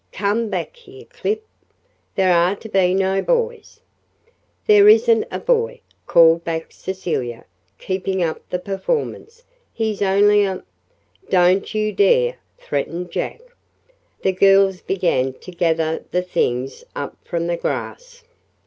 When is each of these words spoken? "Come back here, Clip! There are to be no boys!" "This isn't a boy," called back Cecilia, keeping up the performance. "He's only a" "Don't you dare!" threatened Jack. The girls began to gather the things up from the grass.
"Come 0.11 0.49
back 0.49 0.77
here, 0.77 1.05
Clip! 1.11 1.45
There 2.15 2.33
are 2.33 2.55
to 2.55 2.67
be 2.67 2.95
no 2.95 3.21
boys!" 3.21 3.81
"This 4.65 5.01
isn't 5.03 5.25
a 5.29 5.37
boy," 5.37 5.81
called 6.07 6.43
back 6.43 6.71
Cecilia, 6.71 7.45
keeping 7.77 8.23
up 8.23 8.41
the 8.49 8.57
performance. 8.57 9.43
"He's 9.71 10.01
only 10.01 10.43
a" 10.43 10.63
"Don't 11.29 11.75
you 11.75 11.93
dare!" 11.93 12.37
threatened 12.57 13.11
Jack. 13.11 13.41
The 14.23 14.31
girls 14.31 14.81
began 14.81 15.33
to 15.33 15.51
gather 15.51 16.03
the 16.09 16.23
things 16.23 16.83
up 16.95 17.15
from 17.23 17.45
the 17.45 17.55
grass. 17.57 18.23